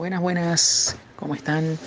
Buenas, 0.00 0.22
buenas, 0.22 0.96
¿cómo 1.14 1.34
están? 1.34 1.78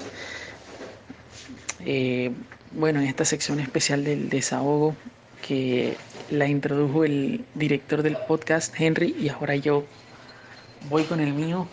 Eh, 1.83 2.31
bueno, 2.73 3.01
en 3.01 3.07
esta 3.07 3.25
sección 3.25 3.59
especial 3.59 4.03
del 4.03 4.29
desahogo 4.29 4.95
que 5.41 5.97
la 6.29 6.47
introdujo 6.47 7.05
el 7.05 7.43
director 7.55 8.03
del 8.03 8.15
podcast, 8.27 8.71
Henry, 8.79 9.15
y 9.19 9.29
ahora 9.29 9.55
yo 9.55 9.83
voy 10.91 11.05
con 11.05 11.21
el 11.21 11.33
mío. 11.33 11.67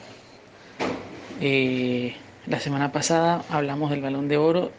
Eh, 1.42 2.16
la 2.46 2.58
semana 2.58 2.90
pasada 2.90 3.44
hablamos 3.50 3.90
del 3.90 4.00
balón 4.00 4.26
de 4.28 4.38
oro 4.38 4.72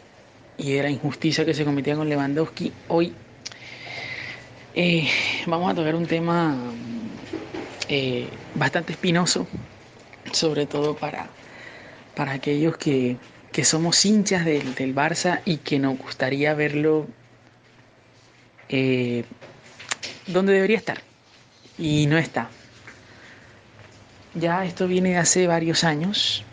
y 0.58 0.72
de 0.72 0.82
la 0.82 0.90
injusticia 0.90 1.44
que 1.44 1.54
se 1.54 1.64
cometía 1.64 1.94
con 1.94 2.08
Lewandowski. 2.08 2.72
Hoy 2.88 3.14
eh, 4.74 5.08
vamos 5.46 5.70
a 5.70 5.76
tocar 5.76 5.94
un 5.94 6.06
tema 6.06 6.56
bastante 8.56 8.94
espinoso, 8.94 9.46
sobre 10.32 10.66
todo 10.66 10.96
para 10.96 11.28
para 12.14 12.32
aquellos 12.32 12.76
que, 12.76 13.16
somos 13.62 14.04
hinchas 14.04 14.44
del, 14.44 14.74
del, 14.74 14.94
Barça 14.94 15.40
y 15.44 15.58
que 15.58 15.78
nos 15.78 15.98
gustaría 15.98 16.54
verlo 16.54 17.06
eh, 18.68 19.24
donde 20.26 20.52
debería 20.52 20.76
estar. 20.76 21.00
Y 21.78 22.06
no 22.06 22.18
está. 22.18 22.48
Ya 24.34 24.64
esto 24.64 24.86
viene 24.88 25.10
de 25.10 25.16
hace 25.18 25.46
varios 25.46 25.84
años, 25.84 26.44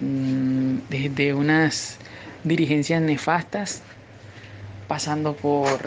mm, 0.00 0.78
desde 0.88 1.34
unas 1.34 1.98
dirigencias 2.44 3.02
nefastas, 3.02 3.82
pasando 4.86 5.34
por 5.34 5.78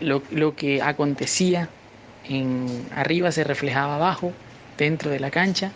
lo, 0.00 0.22
lo 0.30 0.56
que 0.56 0.82
acontecía 0.82 1.68
en 2.24 2.86
arriba 2.94 3.30
se 3.32 3.44
reflejaba 3.44 3.96
abajo, 3.96 4.32
dentro 4.78 5.10
de 5.10 5.20
la 5.20 5.30
cancha 5.30 5.72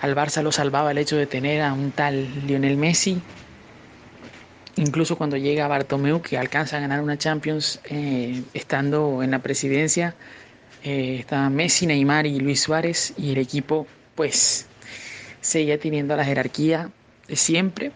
al 0.00 0.14
Barça 0.14 0.42
lo 0.42 0.52
salvaba 0.52 0.90
el 0.90 0.98
hecho 0.98 1.16
de 1.16 1.26
tener 1.26 1.62
a 1.62 1.72
un 1.72 1.90
tal 1.90 2.46
Lionel 2.46 2.76
Messi. 2.76 3.20
Incluso 4.76 5.16
cuando 5.16 5.36
llega 5.36 5.68
Bartomeu, 5.68 6.20
que 6.20 6.36
alcanza 6.36 6.76
a 6.76 6.80
ganar 6.80 7.00
una 7.00 7.16
Champions 7.16 7.80
eh, 7.84 8.42
estando 8.52 9.22
en 9.22 9.30
la 9.30 9.38
presidencia, 9.38 10.14
eh, 10.84 11.16
estaban 11.20 11.54
Messi, 11.54 11.86
Neymar 11.86 12.26
y 12.26 12.38
Luis 12.40 12.60
Suárez, 12.62 13.14
y 13.16 13.32
el 13.32 13.38
equipo, 13.38 13.86
pues, 14.14 14.66
seguía 15.40 15.80
teniendo 15.80 16.14
la 16.14 16.24
jerarquía 16.24 16.90
de 17.26 17.36
siempre, 17.36 17.92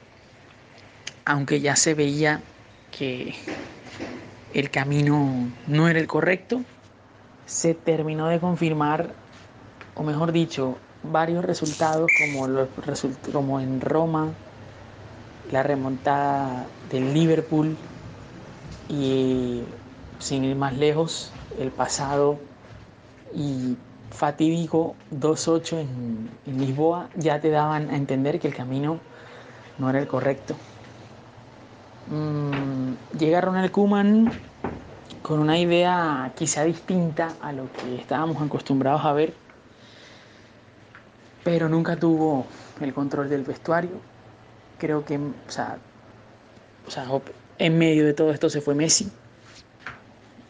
aunque 1.26 1.60
ya 1.60 1.76
se 1.76 1.92
veía 1.92 2.40
que 2.90 3.34
el 4.54 4.70
camino 4.70 5.50
no 5.66 5.88
era 5.88 6.00
el 6.00 6.06
correcto, 6.06 6.64
se 7.44 7.74
terminó 7.74 8.28
de 8.28 8.40
confirmar, 8.40 9.10
o 9.94 10.02
mejor 10.02 10.32
dicho, 10.32 10.78
varios 11.02 11.44
resultados 11.44 12.10
como, 12.18 12.46
los, 12.46 12.68
como 13.32 13.60
en 13.60 13.80
Roma, 13.80 14.28
la 15.50 15.62
remontada 15.62 16.66
del 16.90 17.12
Liverpool 17.14 17.76
y 18.88 19.62
sin 20.18 20.44
ir 20.44 20.56
más 20.56 20.76
lejos, 20.76 21.32
el 21.58 21.70
pasado 21.70 22.38
y 23.34 23.76
fatídico 24.10 24.94
2-8 25.14 25.78
en, 25.78 26.30
Lisboa 26.58 27.08
ya 27.16 27.40
te 27.40 27.50
daban 27.50 27.90
a 27.90 27.96
entender 27.96 28.40
que 28.40 28.48
el 28.48 28.54
camino 28.54 28.98
no 29.78 29.88
era 29.88 30.00
el 30.00 30.06
correcto. 30.06 30.54
Mm, 32.10 33.18
llega 33.18 33.40
Ronald 33.40 33.70
Kuman 33.70 34.32
con 35.22 35.38
una 35.38 35.58
idea 35.58 36.32
quizá 36.36 36.64
distinta 36.64 37.32
a 37.40 37.52
lo 37.52 37.70
que 37.72 37.96
estábamos 37.96 38.42
acostumbrados 38.42 39.04
a 39.04 39.12
ver 39.12 39.32
pero 41.44 41.68
nunca 41.68 41.96
tuvo 41.96 42.46
el 42.80 42.92
control 42.92 43.28
del 43.28 43.42
vestuario. 43.42 44.00
Creo 44.78 45.04
que, 45.04 45.16
o 45.16 45.50
sea, 45.50 45.78
en 47.58 47.78
medio 47.78 48.04
de 48.06 48.14
todo 48.14 48.32
esto 48.32 48.50
se 48.50 48.60
fue 48.60 48.74
Messi. 48.74 49.10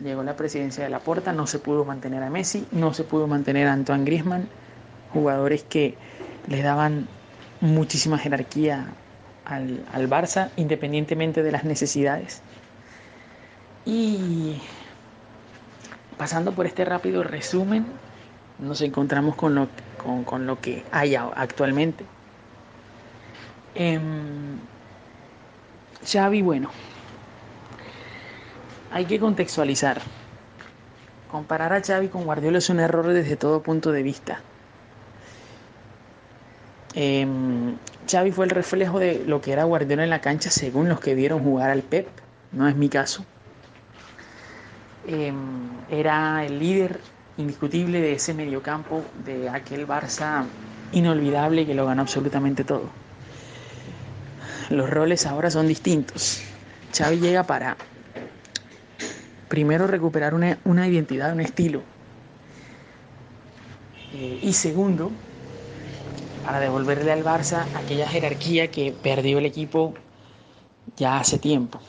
Llegó 0.01 0.23
la 0.23 0.37
presidencia 0.37 0.85
de 0.85 0.91
la 0.91 1.01
Porta, 1.01 1.33
no 1.33 1.47
se 1.47 1.59
pudo 1.59 1.85
mantener 1.85 2.23
a 2.23 2.31
Messi, 2.31 2.67
no 2.73 2.95
se 2.95 3.05
pudo 3.05 3.27
mantener 3.27 3.67
a 3.67 3.73
Antoine 3.73 4.05
Griezmann, 4.05 4.49
jugadores 5.13 5.63
que 5.65 5.97
le 6.49 6.63
daban 6.63 7.07
muchísima 7.61 8.17
jerarquía 8.17 8.87
al, 9.45 9.85
al 9.93 10.09
Barça, 10.09 10.51
independientemente 10.57 11.43
de 11.43 11.53
las 11.53 11.65
necesidades. 11.65 12.41
Y 13.85 14.61
pasando 16.17 16.53
por 16.53 16.67
este 16.67 16.85
rápido 16.85 17.23
resumen, 17.23 17.87
nos 18.61 18.81
encontramos 18.83 19.37
con 19.37 19.55
lo, 19.55 19.69
con, 20.25 20.47
lo 20.47 20.61
que 20.61 20.85
hay 20.93 21.15
actualmente. 21.15 22.05
Eh, 23.75 23.99
Xavi, 26.05 26.43
bueno, 26.43 26.71
hay 28.93 29.05
que 29.05 29.19
contextualizar. 29.19 30.01
Comparar 31.31 31.73
a 31.73 31.81
Xavi 31.81 32.09
con 32.09 32.25
Guardiola 32.25 32.59
es 32.59 32.71
un 32.71 32.81
error 32.81 33.07
desde 33.07 33.37
todo 33.37 33.63
punto 33.63 33.93
de 33.93 34.03
vista. 34.03 34.41
Em, 36.95 37.77
Xavi 38.11 38.33
fue 38.33 38.47
el 38.47 38.51
reflejo 38.51 38.99
de 38.99 39.23
lo 39.25 39.41
que 39.41 39.53
era 39.53 39.65
Guardiola 39.65 40.03
en 40.03 40.11
la 40.11 40.21
cancha 40.21 40.51
según 40.51 40.89
los 40.89 40.99
que 40.99 41.15
vieron 41.15 41.41
jugar 41.41 41.71
al 41.71 41.83
Pep, 41.83 42.09
no 42.51 42.67
es 42.67 42.75
mi 42.75 42.89
caso. 42.89 43.25
Em, 45.07 45.69
era 45.89 46.45
el 46.45 46.59
líder 46.59 47.01
indiscutible 47.41 48.01
de 48.01 48.13
ese 48.13 48.35
mediocampo, 48.35 49.03
de 49.25 49.49
aquel 49.49 49.87
Barça 49.87 50.45
inolvidable 50.93 51.67
que 51.67 51.75
lo 51.75 51.87
ganó 51.87 52.03
absolutamente 52.03 52.65
todo. 52.65 52.89
Los 54.71 54.89
roles 54.89 55.27
ahora 55.27 55.51
son 55.51 55.67
distintos. 55.67 56.43
Xavi 56.93 57.19
llega 57.19 57.45
para 57.45 57.77
primero 59.49 59.87
recuperar 59.87 60.35
una, 60.35 60.89
identidad, 60.89 61.33
un 61.33 61.41
estilo. 61.41 61.83
Eh, 64.15 64.41
y 64.43 64.53
segundo, 64.53 65.11
para 66.45 66.61
devolverle 66.61 67.13
al 67.13 67.25
Barça 67.25 67.65
aquella 67.77 68.09
jerarquía 68.09 68.71
que 68.71 68.93
perdió 68.93 69.39
el 69.39 69.47
equipo 69.47 69.95
ya 70.97 71.19
hace 71.19 71.39
tiempo. 71.39 71.81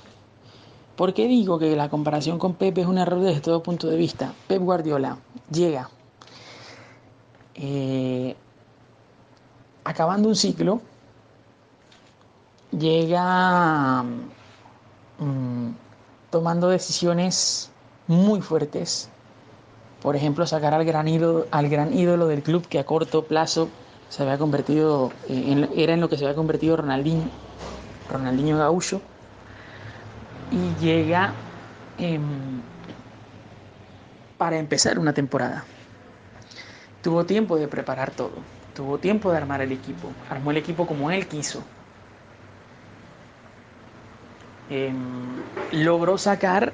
¿Por 0.96 1.13
qué 1.13 1.28
digo 1.28 1.57
que 1.57 1.75
la 1.75 1.90
comparación 1.90 2.38
con 2.38 2.56
Pepe 2.56 2.81
es 2.81 2.88
un 2.88 2.97
error 2.97 3.22
desde 3.22 3.41
todo 3.41 3.63
punto 3.63 3.88
de 3.88 3.97
vista? 3.97 4.34
Pep 4.47 4.62
Guardiola 4.62 5.18
llega 5.50 5.90
eh, 7.56 8.35
acabando 9.84 10.28
un 10.28 10.35
ciclo, 10.35 10.81
llega 12.72 14.03
mm, 14.03 15.69
tomando 16.29 16.69
decisiones 16.69 17.72
muy 18.08 18.41
fuertes. 18.41 19.09
Por 20.02 20.16
ejemplo, 20.16 20.46
sacar 20.47 20.73
al 20.73 20.84
gran, 20.84 21.08
ídolo, 21.08 21.46
al 21.52 21.69
gran 21.69 21.94
ídolo 21.94 22.28
del 22.28 22.41
club 22.41 22.68
que 22.68 22.79
a 22.79 22.85
corto 22.85 23.25
plazo 23.25 23.69
se 24.09 24.23
había 24.23 24.38
convertido, 24.38 25.12
en, 25.29 25.69
era 25.75 25.94
en 25.94 26.02
lo 26.02 26.09
que 26.09 26.18
se 26.18 26.25
había 26.25 26.35
convertido 26.35 26.78
Ronaldinho, 26.78 27.29
Ronaldinho 28.09 28.58
Gaullo 28.58 29.02
y 30.52 30.84
llega 30.84 31.34
em, 31.98 32.22
para 34.38 34.58
empezar 34.58 35.00
una 35.00 35.14
temporada. 35.14 35.64
Tuvo 37.02 37.26
tiempo 37.26 37.58
de 37.58 37.68
preparar 37.68 38.12
todo, 38.12 38.34
tuvo 38.76 38.98
tiempo 39.00 39.32
de 39.32 39.38
armar 39.38 39.62
el 39.62 39.72
equipo, 39.72 40.12
armó 40.30 40.52
el 40.52 40.58
equipo 40.58 40.86
como 40.86 41.10
él 41.10 41.28
quiso. 41.28 41.64
Em, 44.70 44.96
logró 45.72 46.18
sacar 46.18 46.74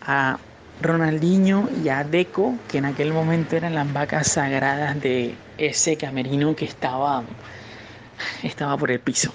a 0.00 0.38
Ronaldinho 0.80 1.68
y 1.84 1.88
a 1.88 2.04
Deco, 2.04 2.54
que 2.68 2.78
en 2.78 2.86
aquel 2.86 3.12
momento 3.12 3.56
eran 3.56 3.74
las 3.74 3.92
vacas 3.92 4.28
sagradas 4.28 5.00
de 5.00 5.34
ese 5.58 5.96
camerino 5.96 6.54
que 6.56 6.64
estaba, 6.64 7.22
estaba 8.42 8.76
por 8.76 8.90
el 8.90 9.00
piso. 9.00 9.32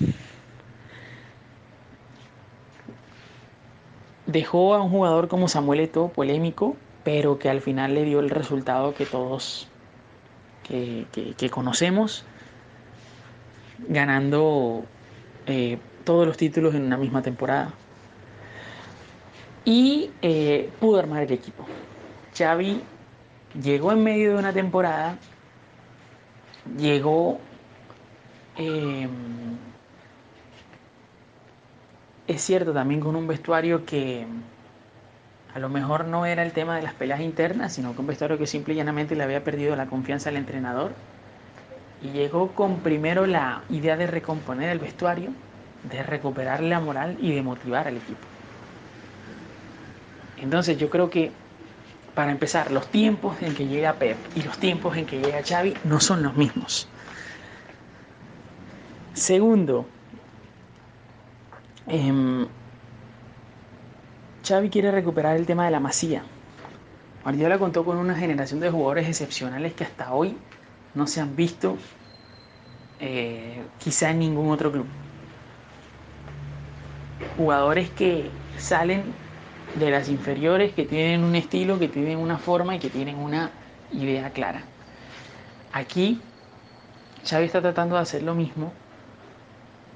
Dejó 4.31 4.75
a 4.75 4.81
un 4.81 4.89
jugador 4.89 5.27
como 5.27 5.47
Samuel 5.47 5.81
Eto'o 5.81 6.09
polémico, 6.09 6.77
pero 7.03 7.37
que 7.37 7.49
al 7.49 7.59
final 7.59 7.95
le 7.95 8.05
dio 8.05 8.19
el 8.19 8.29
resultado 8.29 8.93
que 8.93 9.05
todos 9.05 9.67
que, 10.63 11.49
conocemos, 11.49 12.23
ganando 13.89 14.85
eh, 15.47 15.79
todos 16.05 16.25
los 16.25 16.37
títulos 16.37 16.75
en 16.75 16.83
una 16.83 16.97
misma 16.97 17.21
temporada. 17.21 17.73
Y 19.65 20.11
eh, 20.21 20.69
pudo 20.79 20.99
armar 20.99 21.23
el 21.23 21.31
equipo. 21.33 21.65
Xavi 22.37 22.81
llegó 23.61 23.91
en 23.91 24.03
medio 24.03 24.33
de 24.33 24.37
una 24.37 24.53
temporada, 24.53 25.17
llegó 26.77 27.39
em, 28.55 29.57
es 32.31 32.41
cierto 32.41 32.73
también 32.73 33.01
con 33.01 33.15
un 33.15 33.27
vestuario 33.27 33.85
que 33.85 34.25
a 35.53 35.59
lo 35.59 35.69
mejor 35.69 36.05
no 36.05 36.25
era 36.25 36.43
el 36.43 36.53
tema 36.53 36.75
de 36.75 36.81
las 36.81 36.93
peleas 36.93 37.19
internas, 37.19 37.73
sino 37.73 37.93
que 37.93 38.01
un 38.01 38.07
vestuario 38.07 38.37
que 38.37 38.47
simple 38.47 38.73
y 38.73 38.77
llanamente 38.77 39.15
le 39.15 39.23
había 39.23 39.43
perdido 39.43 39.75
la 39.75 39.87
confianza 39.87 40.29
al 40.29 40.37
entrenador. 40.37 40.93
Y 42.01 42.09
llegó 42.11 42.53
con 42.53 42.77
primero 42.77 43.25
la 43.27 43.61
idea 43.69 43.97
de 43.97 44.07
recomponer 44.07 44.69
el 44.69 44.79
vestuario, 44.79 45.29
de 45.89 46.03
recuperar 46.03 46.61
la 46.61 46.79
moral 46.79 47.17
y 47.21 47.33
de 47.35 47.41
motivar 47.41 47.87
al 47.87 47.97
equipo. 47.97 48.19
Entonces 50.37 50.77
yo 50.77 50.89
creo 50.89 51.09
que 51.09 51.31
para 52.15 52.31
empezar, 52.31 52.71
los 52.71 52.87
tiempos 52.87 53.41
en 53.41 53.55
que 53.55 53.67
llega 53.67 53.93
Pep 53.93 54.17
y 54.35 54.41
los 54.41 54.57
tiempos 54.57 54.97
en 54.97 55.05
que 55.05 55.19
llega 55.19 55.41
Xavi 55.43 55.75
no 55.85 55.99
son 55.99 56.23
los 56.23 56.35
mismos. 56.35 56.87
Segundo, 59.13 59.85
eh, 61.91 62.47
Xavi 64.43 64.69
quiere 64.69 64.91
recuperar 64.91 65.35
el 65.35 65.45
tema 65.45 65.65
de 65.65 65.71
la 65.71 65.79
masía. 65.79 66.23
Guardiola 67.23 67.59
contó 67.59 67.83
con 67.83 67.97
una 67.97 68.15
generación 68.15 68.59
de 68.59 68.71
jugadores 68.71 69.07
excepcionales 69.07 69.73
que 69.73 69.83
hasta 69.83 70.13
hoy 70.13 70.37
no 70.95 71.05
se 71.05 71.21
han 71.21 71.35
visto 71.35 71.77
eh, 72.99 73.61
quizá 73.77 74.09
en 74.09 74.19
ningún 74.19 74.51
otro 74.51 74.71
club. 74.71 74.87
Jugadores 77.37 77.89
que 77.89 78.29
salen 78.57 79.03
de 79.75 79.91
las 79.91 80.09
inferiores, 80.09 80.73
que 80.73 80.85
tienen 80.85 81.23
un 81.23 81.35
estilo, 81.35 81.77
que 81.77 81.87
tienen 81.87 82.17
una 82.17 82.37
forma 82.37 82.75
y 82.75 82.79
que 82.79 82.89
tienen 82.89 83.17
una 83.17 83.51
idea 83.91 84.31
clara. 84.31 84.63
Aquí 85.73 86.21
Xavi 87.25 87.45
está 87.45 87.61
tratando 87.61 87.95
de 87.95 88.01
hacer 88.01 88.23
lo 88.23 88.33
mismo, 88.33 88.71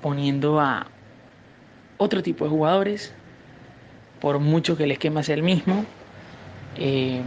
poniendo 0.01 0.59
a 0.59 0.88
otro 1.97 2.24
tipo 2.24 2.45
de 2.45 2.51
jugadores, 2.51 3.13
por 4.19 4.39
mucho 4.39 4.77
que 4.77 4.83
el 4.86 4.92
esquema 4.92 5.24
sea 5.24 5.36
el 5.36 5.44
mismo, 5.44 5.86
eh, 6.77 7.21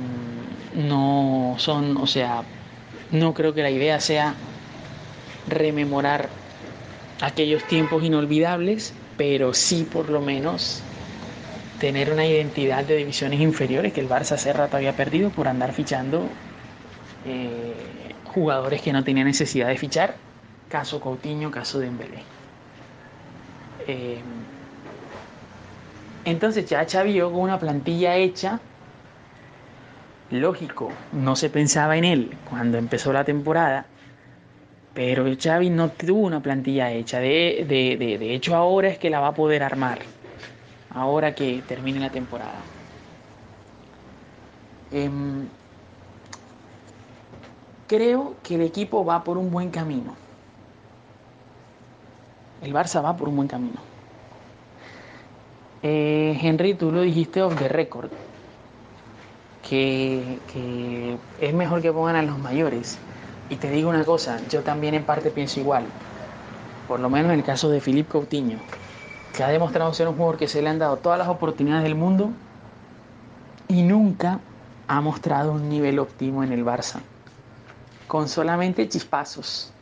no 0.74 1.54
son, 1.58 1.96
o 1.96 2.06
sea, 2.06 2.42
no 3.12 3.34
creo 3.34 3.54
que 3.54 3.62
la 3.62 3.70
idea 3.70 4.00
sea 4.00 4.34
rememorar 5.48 6.28
aquellos 7.20 7.64
tiempos 7.64 8.04
inolvidables, 8.04 8.94
pero 9.16 9.54
sí 9.54 9.86
por 9.90 10.10
lo 10.10 10.20
menos 10.20 10.82
tener 11.80 12.12
una 12.12 12.26
identidad 12.26 12.84
de 12.84 12.96
divisiones 12.96 13.40
inferiores 13.40 13.92
que 13.92 14.00
el 14.00 14.08
Barça 14.08 14.32
hace 14.32 14.52
rato 14.52 14.76
había 14.76 14.94
perdido 14.94 15.30
por 15.30 15.48
andar 15.48 15.72
fichando 15.72 16.28
eh, 17.24 18.14
jugadores 18.24 18.82
que 18.82 18.92
no 18.92 19.04
tenía 19.04 19.24
necesidad 19.24 19.68
de 19.68 19.76
fichar, 19.76 20.16
caso 20.68 21.00
Coutinho, 21.00 21.50
caso 21.50 21.78
Dembélé. 21.78 22.22
Eh, 23.86 24.22
entonces 26.30 26.66
ya 26.66 26.86
Xavi 26.86 27.12
llegó 27.12 27.32
con 27.32 27.40
una 27.40 27.58
plantilla 27.58 28.16
hecha, 28.16 28.60
lógico, 30.30 30.90
no 31.12 31.36
se 31.36 31.50
pensaba 31.50 31.96
en 31.96 32.04
él 32.04 32.36
cuando 32.48 32.78
empezó 32.78 33.12
la 33.12 33.24
temporada, 33.24 33.86
pero 34.94 35.24
Xavi 35.40 35.70
no 35.70 35.90
tuvo 35.90 36.26
una 36.26 36.40
plantilla 36.40 36.90
hecha, 36.90 37.20
de, 37.20 37.64
de, 37.68 37.96
de, 37.96 38.18
de 38.18 38.34
hecho 38.34 38.54
ahora 38.56 38.88
es 38.88 38.98
que 38.98 39.10
la 39.10 39.20
va 39.20 39.28
a 39.28 39.34
poder 39.34 39.62
armar 39.62 40.00
ahora 40.90 41.34
que 41.34 41.62
termine 41.66 42.00
la 42.00 42.10
temporada. 42.10 42.60
Eh, 44.90 45.10
creo 47.86 48.36
que 48.42 48.54
el 48.54 48.62
equipo 48.62 49.04
va 49.04 49.24
por 49.24 49.38
un 49.38 49.50
buen 49.50 49.70
camino. 49.70 50.14
El 52.60 52.72
Barça 52.72 53.02
va 53.02 53.16
por 53.16 53.28
un 53.28 53.36
buen 53.36 53.48
camino. 53.48 53.87
Eh, 55.82 56.38
Henry, 56.40 56.74
tú 56.74 56.90
lo 56.90 57.02
dijiste 57.02 57.42
off 57.42 57.56
the 57.56 57.68
record, 57.68 58.10
que, 59.68 60.38
es 61.40 61.54
mejor 61.54 61.82
que 61.82 61.92
pongan 61.92 62.16
a 62.16 62.22
los 62.22 62.38
mayores. 62.38 62.98
Y 63.50 63.56
te 63.56 63.70
digo 63.70 63.88
una 63.88 64.04
cosa, 64.04 64.40
yo 64.50 64.62
también 64.62 64.94
en 64.94 65.04
parte 65.04 65.30
pienso 65.30 65.60
igual. 65.60 65.84
Por 66.86 67.00
lo 67.00 67.08
menos 67.08 67.32
en 67.32 67.38
el 67.38 67.44
caso 67.44 67.70
de 67.70 67.80
Philippe 67.80 68.10
Coutinho 68.10 68.58
que 69.38 69.44
ha 69.44 69.48
demostrado 69.50 69.94
ser 69.94 70.08
un 70.08 70.16
jugador 70.16 70.36
que 70.36 70.48
se 70.48 70.62
le 70.62 70.68
han 70.68 70.80
dado 70.80 70.96
todas 70.96 71.16
las 71.16 71.28
oportunidades 71.28 71.84
del 71.84 71.94
mundo 71.94 72.32
y 73.68 73.82
nunca 73.82 74.40
ha 74.88 75.00
mostrado 75.00 75.52
un 75.52 75.68
nivel 75.68 76.00
óptimo 76.00 76.42
en 76.42 76.52
el 76.52 76.64
Barça, 76.64 77.00
con 78.08 78.28
solamente 78.28 78.88
chispazos. 78.88 79.72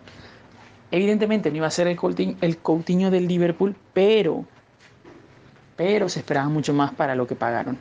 Evidentemente 0.90 1.50
no 1.50 1.56
iba 1.56 1.66
a 1.68 1.70
ser 1.70 1.86
el 1.86 1.96
Coutinho, 1.96 2.36
el 2.42 2.58
Coutinho 2.58 3.10
del 3.10 3.26
Liverpool, 3.26 3.74
pero, 3.94 4.44
pero 5.76 6.08
se 6.08 6.20
esperaba 6.20 6.48
mucho 6.48 6.72
más 6.72 6.92
para 6.92 7.14
lo 7.14 7.26
que 7.26 7.34
pagaron. 7.34 7.78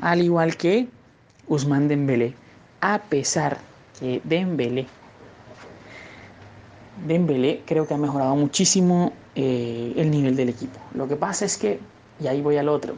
Al 0.00 0.22
igual 0.22 0.56
que 0.56 0.88
Usman 1.46 1.88
Dembélé, 1.88 2.34
a 2.80 2.98
pesar 2.98 3.58
que 3.98 4.20
Dembélé 4.24 4.86
Dembélé 7.06 7.62
creo 7.66 7.86
que 7.86 7.94
ha 7.94 7.98
mejorado 7.98 8.36
muchísimo 8.36 9.12
eh, 9.34 9.92
el 9.96 10.10
nivel 10.10 10.36
del 10.36 10.48
equipo. 10.50 10.78
Lo 10.94 11.08
que 11.08 11.16
pasa 11.16 11.44
es 11.44 11.56
que, 11.56 11.80
y 12.20 12.26
ahí 12.26 12.40
voy 12.40 12.56
al 12.58 12.68
otro, 12.68 12.94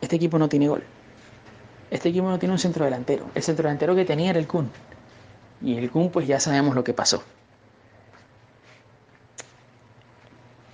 este 0.00 0.16
equipo 0.16 0.38
no 0.38 0.48
tiene 0.48 0.68
gol. 0.68 0.82
Este 1.90 2.10
equipo 2.10 2.28
no 2.28 2.38
tiene 2.38 2.52
un 2.52 2.58
centro 2.58 2.84
delantero. 2.84 3.26
El 3.34 3.42
centro 3.42 3.64
delantero 3.64 3.94
que 3.94 4.04
tenía 4.04 4.30
era 4.30 4.38
el 4.38 4.46
Kun. 4.46 4.70
Y 5.60 5.76
el 5.76 5.90
Kun 5.90 6.10
pues 6.10 6.26
ya 6.26 6.38
sabemos 6.38 6.74
lo 6.74 6.84
que 6.84 6.94
pasó. 6.94 7.22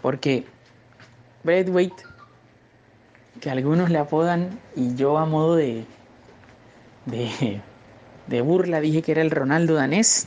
Porque 0.02 0.44
Braithwaite, 1.44 2.02
que 3.40 3.50
algunos 3.50 3.90
le 3.90 3.98
apodan, 3.98 4.58
y 4.74 4.94
yo 4.96 5.18
a 5.18 5.26
modo 5.26 5.56
de, 5.56 5.84
de, 7.06 7.60
de 8.26 8.40
burla 8.40 8.80
dije 8.80 9.02
que 9.02 9.12
era 9.12 9.22
el 9.22 9.30
Ronaldo 9.30 9.74
danés, 9.74 10.26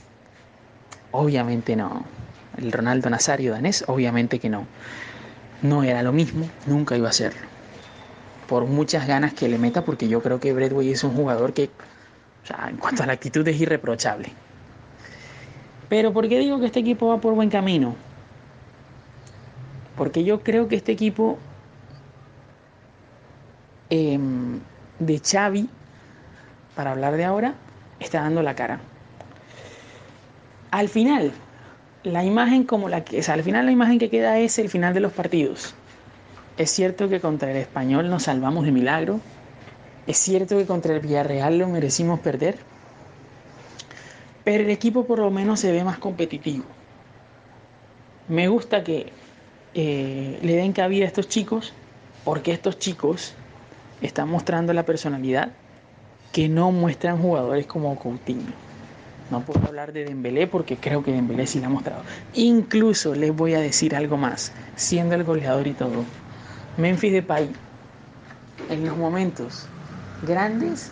obviamente 1.11 1.75
no 1.75 2.05
el 2.57 2.71
Ronaldo 2.71 3.09
Nazario 3.09 3.53
danés, 3.53 3.83
obviamente 3.87 4.39
que 4.39 4.49
no. 4.49 4.65
No 5.61 5.83
era 5.83 6.03
lo 6.03 6.11
mismo, 6.11 6.49
nunca 6.65 6.97
iba 6.97 7.09
a 7.09 7.13
serlo. 7.13 7.47
Por 8.47 8.65
muchas 8.65 9.07
ganas 9.07 9.33
que 9.33 9.47
le 9.47 9.57
meta, 9.57 9.83
porque 9.83 10.07
yo 10.07 10.21
creo 10.21 10.39
que 10.39 10.53
Bradway 10.53 10.91
es 10.91 11.03
un 11.03 11.15
jugador 11.15 11.53
que, 11.53 11.69
o 12.43 12.47
sea, 12.47 12.67
en 12.69 12.77
cuanto 12.77 13.03
a 13.03 13.05
la 13.05 13.13
actitud, 13.13 13.47
es 13.47 13.59
irreprochable. 13.59 14.31
Pero 15.89 16.13
¿por 16.13 16.27
qué 16.27 16.39
digo 16.39 16.59
que 16.59 16.67
este 16.67 16.79
equipo 16.79 17.07
va 17.07 17.19
por 17.19 17.33
buen 17.33 17.49
camino? 17.49 17.95
Porque 19.97 20.23
yo 20.23 20.41
creo 20.41 20.67
que 20.67 20.75
este 20.75 20.91
equipo 20.91 21.37
eh, 23.89 24.19
de 24.99 25.19
Xavi, 25.19 25.67
para 26.75 26.91
hablar 26.91 27.17
de 27.17 27.25
ahora, 27.25 27.55
está 27.99 28.21
dando 28.21 28.43
la 28.43 28.55
cara. 28.55 28.79
Al 30.69 30.87
final, 30.87 31.31
la 32.03 32.23
imagen 32.23 32.63
como 32.63 32.89
la 32.89 33.03
que, 33.03 33.19
o 33.19 33.31
al 33.31 33.43
final 33.43 33.65
la 33.65 33.71
imagen 33.71 33.97
que 33.99 34.09
queda 34.09 34.37
es 34.39 34.59
el 34.59 34.69
final 34.69 34.93
de 34.93 34.99
los 34.99 35.13
partidos. 35.13 35.73
Es 36.57 36.71
cierto 36.71 37.09
que 37.09 37.19
contra 37.19 37.51
el 37.51 37.57
español 37.57 38.09
nos 38.09 38.23
salvamos 38.23 38.65
de 38.65 38.71
milagro. 38.71 39.19
Es 40.05 40.17
cierto 40.17 40.57
que 40.57 40.65
contra 40.65 40.93
el 40.93 41.01
Villarreal 41.01 41.57
lo 41.57 41.67
merecimos 41.67 42.19
perder. 42.19 42.57
Pero 44.43 44.63
el 44.63 44.69
equipo 44.69 45.05
por 45.05 45.19
lo 45.19 45.29
menos 45.29 45.59
se 45.59 45.71
ve 45.71 45.83
más 45.83 45.97
competitivo. 45.97 46.65
Me 48.27 48.47
gusta 48.47 48.83
que 48.83 49.11
eh, 49.73 50.39
le 50.41 50.55
den 50.55 50.73
cabida 50.73 51.05
a 51.05 51.07
estos 51.07 51.27
chicos 51.27 51.73
porque 52.23 52.51
estos 52.51 52.79
chicos 52.79 53.33
están 54.01 54.29
mostrando 54.29 54.73
la 54.73 54.83
personalidad 54.83 55.51
que 56.31 56.49
no 56.49 56.71
muestran 56.71 57.19
jugadores 57.21 57.65
como 57.65 57.97
Coutinho. 57.97 58.53
No 59.29 59.41
puedo 59.41 59.65
hablar 59.67 59.91
de 59.91 60.05
Dembélé 60.05 60.47
porque 60.47 60.77
creo 60.77 61.03
que 61.03 61.11
Dembélé 61.11 61.47
sí 61.47 61.59
la 61.59 61.67
ha 61.67 61.69
mostrado. 61.69 62.03
Incluso 62.33 63.13
les 63.15 63.35
voy 63.35 63.55
a 63.55 63.59
decir 63.59 63.95
algo 63.95 64.17
más, 64.17 64.51
siendo 64.75 65.15
el 65.15 65.23
goleador 65.23 65.67
y 65.67 65.73
todo. 65.73 66.05
Memphis 66.77 67.11
Depay, 67.11 67.49
en 68.69 68.85
los 68.85 68.95
momentos 68.95 69.65
grandes, 70.21 70.91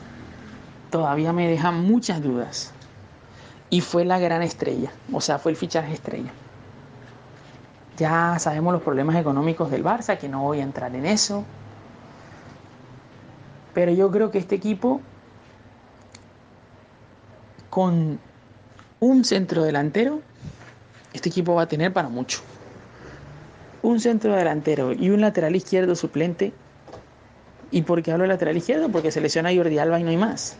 todavía 0.89 1.31
me 1.31 1.47
deja 1.47 1.71
muchas 1.71 2.21
dudas. 2.21 2.71
Y 3.69 3.81
fue 3.81 4.05
la 4.05 4.19
gran 4.19 4.41
estrella, 4.41 4.91
o 5.11 5.21
sea, 5.21 5.39
fue 5.39 5.51
el 5.51 5.57
fichaje 5.57 5.93
estrella. 5.93 6.31
Ya 7.97 8.37
sabemos 8.39 8.73
los 8.73 8.81
problemas 8.81 9.15
económicos 9.15 9.71
del 9.71 9.83
Barça, 9.83 10.17
que 10.17 10.27
no 10.27 10.43
voy 10.43 10.59
a 10.59 10.63
entrar 10.63 10.93
en 10.95 11.05
eso. 11.05 11.45
Pero 13.73 13.91
yo 13.91 14.11
creo 14.11 14.31
que 14.31 14.37
este 14.37 14.55
equipo 14.55 15.01
con 17.69 18.19
un 19.01 19.25
centro 19.25 19.63
delantero, 19.63 20.21
este 21.13 21.29
equipo 21.29 21.55
va 21.55 21.63
a 21.63 21.67
tener 21.67 21.91
para 21.91 22.09
mucho. 22.09 22.39
Un 23.81 23.99
centro 23.99 24.33
delantero 24.33 24.93
y 24.93 25.09
un 25.09 25.21
lateral 25.21 25.55
izquierdo 25.55 25.95
suplente. 25.95 26.53
¿Y 27.71 27.81
por 27.81 28.01
qué 28.01 28.11
hablo 28.11 28.23
de 28.23 28.29
lateral 28.29 28.55
izquierdo? 28.55 28.89
Porque 28.89 29.11
se 29.11 29.19
lesiona 29.21 29.53
Jordi 29.53 29.77
Alba 29.77 29.99
y 29.99 30.03
no 30.03 30.09
hay 30.09 30.17
más. 30.17 30.55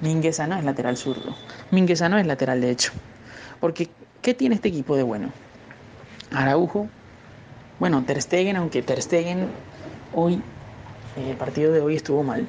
Mingueza 0.00 0.46
no 0.46 0.56
es 0.56 0.64
lateral 0.64 0.96
zurdo. 0.96 1.34
Mingueza 1.70 2.08
no 2.08 2.18
es 2.18 2.26
lateral 2.26 2.60
derecho. 2.60 2.92
Porque, 3.60 3.90
¿qué 4.22 4.34
tiene 4.34 4.54
este 4.54 4.68
equipo 4.68 4.96
de 4.96 5.02
bueno? 5.02 5.30
Araujo. 6.32 6.88
Bueno, 7.78 8.02
Ter 8.04 8.20
Stegen, 8.22 8.56
aunque 8.56 8.82
Ter 8.82 9.02
Stegen 9.02 9.48
hoy, 10.12 10.40
el 11.16 11.36
partido 11.36 11.72
de 11.72 11.80
hoy 11.80 11.96
estuvo 11.96 12.22
mal. 12.22 12.46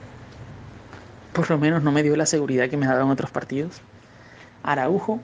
Por 1.34 1.50
lo 1.50 1.58
menos 1.58 1.84
no 1.84 1.92
me 1.92 2.04
dio 2.04 2.16
la 2.16 2.26
seguridad 2.26 2.70
que 2.70 2.78
me 2.78 2.86
daba 2.86 3.02
en 3.02 3.10
otros 3.10 3.32
partidos. 3.32 3.82
Araujo, 4.64 5.20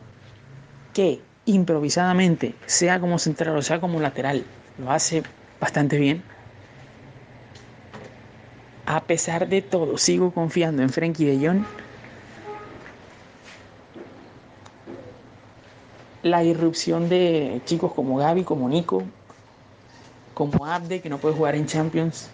que 0.94 1.22
improvisadamente, 1.46 2.56
sea 2.66 3.00
como 3.00 3.20
central 3.20 3.56
o 3.58 3.62
sea 3.62 3.80
como 3.80 4.00
lateral, 4.00 4.44
lo 4.78 4.92
hace 4.92 5.24
bastante 5.60 5.98
bien. 5.98 6.24
A 8.86 9.04
pesar 9.04 9.48
de 9.48 9.62
todo, 9.62 9.98
sigo 9.98 10.32
confiando 10.32 10.82
en 10.82 10.90
Frenkie 10.90 11.26
de 11.26 11.48
Jong. 11.48 11.64
La 16.32 16.46
irrupción 16.46 17.10
de 17.10 17.60
chicos 17.66 17.92
como 17.92 18.16
Gaby, 18.16 18.46
como 18.46 18.70
Nico, 18.70 19.04
como 20.34 20.66
Abde, 20.66 21.02
que 21.02 21.10
no 21.10 21.18
puede 21.18 21.36
jugar 21.36 21.56
en 21.56 21.66
Champions, 21.66 22.30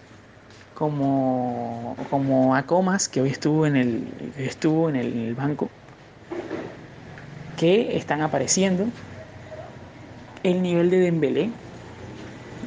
como, 0.76 1.96
como 2.08 2.54
Acomas, 2.54 3.08
que 3.08 3.20
hoy 3.20 3.30
estuvo 3.30 3.66
en 3.66 3.74
el, 3.74 4.32
estuvo 4.38 4.88
en 4.88 4.94
el 4.94 5.34
banco, 5.34 5.68
que 7.56 7.96
están 7.96 8.20
apareciendo. 8.22 8.84
El 10.44 10.62
nivel 10.62 10.90
de 10.90 11.00
Dembélé. 11.00 11.50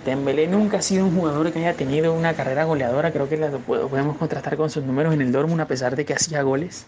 Dembélé 0.06 0.48
nunca 0.48 0.80
ha 0.80 0.82
sido 0.82 1.06
un 1.06 1.16
jugador 1.16 1.50
que 1.54 1.60
haya 1.60 1.76
tenido 1.76 2.14
una 2.14 2.34
carrera 2.34 2.66
goleadora. 2.66 3.14
Creo 3.14 3.30
que 3.30 3.38
lo 3.38 3.58
podemos 3.60 4.18
contrastar 4.18 4.58
con 4.58 4.70
sus 4.70 4.84
números 4.84 5.14
en 5.14 5.22
el 5.22 5.32
Dortmund 5.32 5.62
a 5.62 5.68
pesar 5.68 5.96
de 5.96 6.04
que 6.04 6.14
hacía 6.14 6.42
goles. 6.42 6.86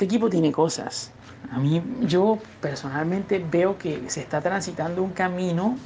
Este 0.00 0.06
equipo 0.06 0.30
tiene 0.30 0.50
cosas. 0.50 1.12
A 1.52 1.58
mí, 1.58 1.82
yo 2.00 2.38
personalmente 2.62 3.38
veo 3.38 3.76
que 3.76 4.08
se 4.08 4.22
está 4.22 4.40
transitando 4.40 5.02
un 5.02 5.10
camino 5.10 5.76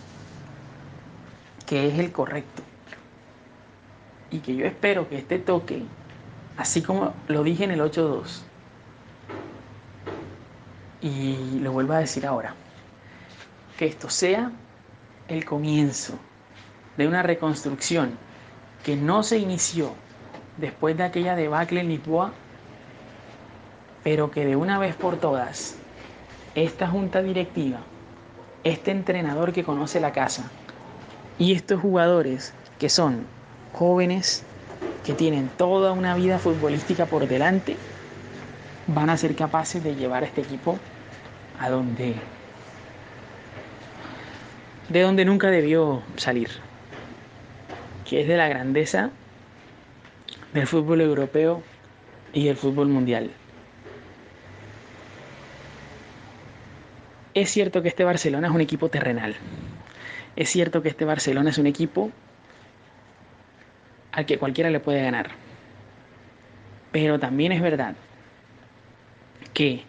que 1.66 1.88
es 1.88 1.98
el 1.98 2.12
correcto. 2.12 2.62
Y 4.30 4.38
que 4.38 4.54
yo 4.54 4.66
espero 4.66 5.08
que 5.08 5.18
este 5.18 5.40
toque, 5.40 5.82
así 6.56 6.80
como 6.80 7.12
lo 7.26 7.42
dije 7.42 7.64
en 7.64 7.72
el 7.72 7.80
8-2, 7.80 8.42
y 11.00 11.58
lo 11.58 11.72
vuelvo 11.72 11.94
a 11.94 11.98
decir 11.98 12.24
ahora, 12.24 12.54
que 13.76 13.86
esto 13.86 14.08
sea 14.08 14.52
el 15.26 15.44
comienzo 15.44 16.14
de 16.96 17.08
una 17.08 17.24
reconstrucción 17.24 18.16
que 18.84 18.94
no 18.94 19.24
se 19.24 19.38
inició 19.38 19.92
después 20.56 20.96
de 20.96 21.02
aquella 21.02 21.34
debacle 21.34 21.80
en 21.80 21.88
Lisboa, 21.88 22.32
pero 24.04 24.30
que 24.30 24.44
de 24.44 24.54
una 24.54 24.78
vez 24.78 24.94
por 24.94 25.16
todas 25.16 25.76
esta 26.54 26.86
junta 26.86 27.22
directiva, 27.22 27.80
este 28.62 28.92
entrenador 28.92 29.52
que 29.52 29.64
conoce 29.64 29.98
la 29.98 30.12
casa 30.12 30.52
y 31.38 31.52
estos 31.52 31.80
jugadores 31.80 32.52
que 32.78 32.88
son 32.88 33.26
jóvenes, 33.72 34.44
que 35.04 35.14
tienen 35.14 35.48
toda 35.48 35.92
una 35.92 36.14
vida 36.14 36.38
futbolística 36.38 37.06
por 37.06 37.26
delante, 37.26 37.76
van 38.86 39.10
a 39.10 39.16
ser 39.16 39.34
capaces 39.34 39.82
de 39.82 39.96
llevar 39.96 40.22
a 40.22 40.26
este 40.26 40.42
equipo 40.42 40.78
a 41.58 41.70
donde 41.70 42.14
de 44.88 45.00
donde 45.00 45.24
nunca 45.24 45.50
debió 45.50 46.02
salir, 46.16 46.50
que 48.08 48.20
es 48.20 48.28
de 48.28 48.36
la 48.36 48.48
grandeza 48.48 49.10
del 50.52 50.66
fútbol 50.66 51.00
europeo 51.00 51.62
y 52.34 52.48
el 52.48 52.56
fútbol 52.56 52.88
mundial. 52.88 53.30
Es 57.34 57.50
cierto 57.50 57.82
que 57.82 57.88
este 57.88 58.04
Barcelona 58.04 58.46
es 58.46 58.54
un 58.54 58.60
equipo 58.60 58.88
terrenal. 58.88 59.34
Es 60.36 60.50
cierto 60.50 60.82
que 60.82 60.88
este 60.88 61.04
Barcelona 61.04 61.50
es 61.50 61.58
un 61.58 61.66
equipo 61.66 62.10
al 64.12 64.24
que 64.24 64.38
cualquiera 64.38 64.70
le 64.70 64.78
puede 64.78 65.02
ganar. 65.02 65.30
Pero 66.92 67.18
también 67.18 67.50
es 67.50 67.60
verdad 67.60 67.96
que 69.52 69.82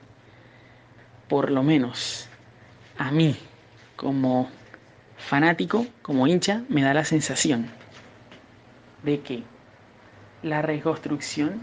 por 1.27 1.51
lo 1.51 1.61
menos 1.61 2.27
a 2.97 3.11
mí 3.11 3.35
como 3.95 4.49
fanático, 5.17 5.85
como 6.01 6.25
hincha, 6.25 6.63
me 6.67 6.81
da 6.81 6.95
la 6.95 7.05
sensación 7.05 7.67
de 9.03 9.21
que 9.21 9.43
la 10.41 10.63
reconstrucción 10.63 11.61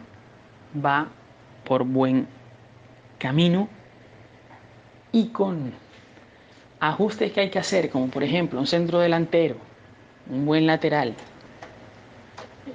va 0.75 1.09
por 1.65 1.85
buen 1.85 2.29
camino 3.19 3.69
y 5.12 5.26
con 5.28 5.73
ajustes 6.81 7.33
que 7.33 7.42
hay 7.42 7.50
que 7.50 7.59
hacer, 7.59 7.90
como 7.90 8.09
por 8.09 8.25
ejemplo 8.25 8.59
un 8.59 8.66
centro 8.66 8.99
delantero, 8.99 9.57
un 10.28 10.47
buen 10.47 10.66
lateral, 10.66 11.14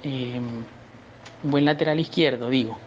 eh, 0.04 0.40
un 1.44 1.52
buen 1.52 1.66
lateral 1.66 2.00
izquierdo, 2.00 2.50
digo, 2.50 2.78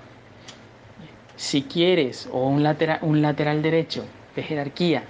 si 1.37 1.63
quieres, 1.63 2.29
o 2.33 2.47
un 2.47 2.63
lateral, 2.63 2.99
un 3.03 3.21
lateral 3.21 3.61
derecho 3.61 4.05
de 4.37 4.43
jerarquía, 4.43 5.03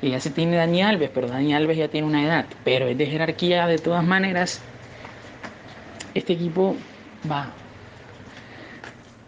que 0.00 0.10
ya 0.10 0.20
se 0.20 0.30
tiene 0.30 0.56
Dani 0.56 0.82
Alves, 0.82 1.10
pero 1.12 1.28
Dani 1.28 1.54
Alves 1.54 1.76
ya 1.76 1.88
tiene 1.88 2.06
una 2.06 2.24
edad, 2.24 2.46
pero 2.64 2.86
es 2.86 2.96
de 2.96 3.06
jerarquía 3.06 3.66
de 3.66 3.78
todas 3.78 4.04
maneras, 4.04 4.60
este 6.14 6.32
equipo 6.32 6.76
va 7.30 7.50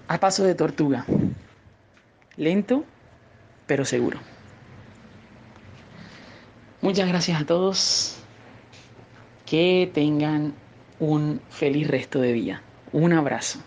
a 0.08 0.18
paso 0.18 0.44
de 0.44 0.54
tortuga, 0.54 1.04
lento, 2.36 2.84
pero 3.66 3.84
seguro. 3.84 4.31
Muchas 6.82 7.08
gracias 7.08 7.40
a 7.40 7.46
todos. 7.46 8.16
Que 9.46 9.88
tengan 9.94 10.52
un 10.98 11.40
feliz 11.48 11.86
resto 11.86 12.20
de 12.20 12.32
día. 12.32 12.62
Un 12.92 13.12
abrazo. 13.12 13.60